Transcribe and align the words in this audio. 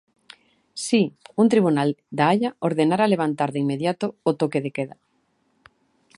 Si, 0.85 1.01
un 1.43 1.47
tribunal 1.53 1.89
da 2.17 2.23
Haia 2.31 2.51
ordenara 2.69 3.11
levantar 3.13 3.49
de 3.51 3.59
inmediato 3.63 4.05
o 4.29 4.31
toque 4.41 4.59
de 4.65 4.71
queda. 4.77 4.95